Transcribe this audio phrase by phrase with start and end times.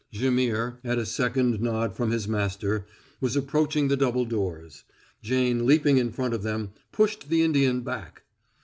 [0.11, 2.87] Jaimihr, at a second nod from his master,
[3.19, 4.83] was approaching the double doors.
[5.21, 8.23] Jane, leaping in front of them, pushed the Indian back.